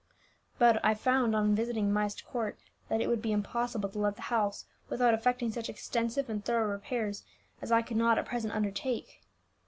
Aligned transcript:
But 0.57 0.83
I 0.83 0.95
found, 0.95 1.35
on 1.35 1.53
visiting 1.53 1.93
Myst 1.93 2.25
Court, 2.25 2.57
that 2.89 3.01
it 3.01 3.07
would 3.07 3.21
be 3.21 3.31
impossible 3.31 3.87
to 3.87 3.99
let 3.99 4.15
the 4.15 4.21
house 4.33 4.65
without 4.89 5.13
effecting 5.13 5.51
such 5.51 5.69
extensive 5.69 6.27
and 6.27 6.43
thorough 6.43 6.71
repairs 6.71 7.23
as 7.61 7.71
I 7.71 7.83
could 7.83 7.97
not 7.97 8.17
at 8.17 8.25
present 8.25 8.55
undertake. 8.55 9.21